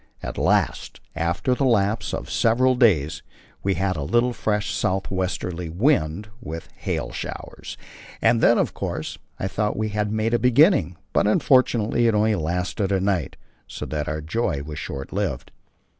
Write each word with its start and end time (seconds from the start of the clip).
At 0.23 0.35
last, 0.39 0.99
after 1.15 1.53
the 1.53 1.63
lapse 1.63 2.11
of 2.11 2.27
several 2.27 2.73
days, 2.73 3.21
we 3.61 3.75
had 3.75 3.95
a 3.95 4.01
little 4.01 4.33
fresh 4.33 4.73
south 4.73 5.11
westerly 5.11 5.69
wind 5.69 6.27
with 6.41 6.69
hail 6.75 7.11
showers, 7.11 7.77
and 8.19 8.41
then, 8.41 8.57
of 8.57 8.73
course, 8.73 9.19
I 9.39 9.47
thought 9.47 9.77
we 9.77 9.89
had 9.89 10.11
made 10.11 10.33
a 10.33 10.39
beginning; 10.39 10.97
but 11.13 11.27
unfortunately 11.27 12.07
it 12.07 12.15
only 12.15 12.33
lasted 12.33 12.91
a 12.91 12.99
night, 12.99 13.35
so 13.67 13.85
that 13.85 14.07
our 14.07 14.21
joy 14.21 14.63
was 14.63 14.79
short 14.79 15.13
lived. 15.13 15.51